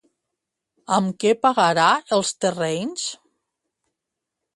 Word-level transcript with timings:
Amb 0.95 1.19
què 1.23 1.33
pagarà 1.43 1.89
els 2.17 2.31
terrenys? 2.45 3.05